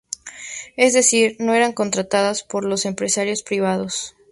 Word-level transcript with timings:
Es 0.77 0.93
decir, 0.93 1.35
no 1.37 1.53
eran 1.53 1.73
contratadas 1.73 2.41
por 2.41 2.65
los 2.65 2.85
empresarios 2.85 3.43
privados. 3.43 4.15